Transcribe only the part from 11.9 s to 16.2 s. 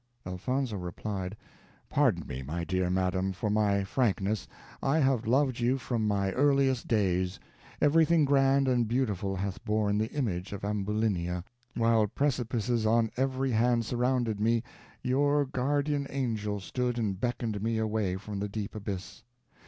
precipices on every hand surrounded me, your guardian